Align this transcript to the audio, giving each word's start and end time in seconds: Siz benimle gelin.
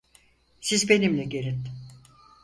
Siz 0.61 0.89
benimle 0.89 1.23
gelin. 1.23 1.63